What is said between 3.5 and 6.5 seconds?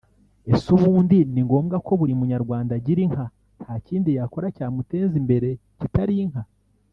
nta kindi yakora cyamuteza imbere kitari inka